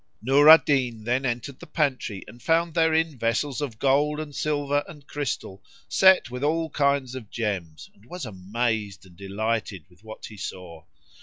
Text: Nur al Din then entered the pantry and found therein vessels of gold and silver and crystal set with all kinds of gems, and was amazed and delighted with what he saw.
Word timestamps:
Nur 0.19 0.49
al 0.49 0.57
Din 0.65 1.03
then 1.03 1.27
entered 1.27 1.59
the 1.59 1.67
pantry 1.67 2.23
and 2.27 2.41
found 2.41 2.73
therein 2.73 3.19
vessels 3.19 3.61
of 3.61 3.77
gold 3.77 4.19
and 4.19 4.33
silver 4.35 4.83
and 4.87 5.05
crystal 5.05 5.63
set 5.87 6.31
with 6.31 6.43
all 6.43 6.71
kinds 6.71 7.13
of 7.13 7.29
gems, 7.29 7.87
and 7.93 8.05
was 8.05 8.25
amazed 8.25 9.05
and 9.05 9.15
delighted 9.15 9.85
with 9.91 10.03
what 10.03 10.25
he 10.25 10.37
saw. 10.37 10.85